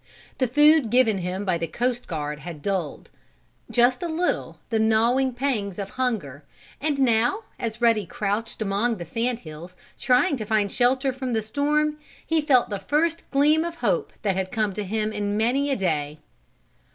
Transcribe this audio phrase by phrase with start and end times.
[0.39, 3.11] The food given him by the coast guard had dulled,
[3.69, 6.43] just a little, the gnawing pangs of hunger,
[6.81, 11.41] and now, as Ruddy crouched among the sand hills, trying to find shelter from the
[11.43, 15.69] storm, he felt the first gleam of hope that had come to him in many
[15.69, 16.17] a day.